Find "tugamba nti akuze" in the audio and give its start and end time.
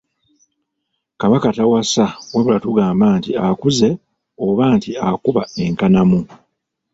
2.65-3.89